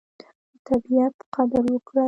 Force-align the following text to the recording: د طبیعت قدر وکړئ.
د 0.19 0.23
طبیعت 0.67 1.15
قدر 1.33 1.63
وکړئ. 1.71 1.99